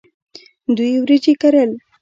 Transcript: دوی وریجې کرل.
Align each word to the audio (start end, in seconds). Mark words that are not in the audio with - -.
دوی 0.75 0.93
وریجې 1.03 1.33
کرل. 1.41 1.71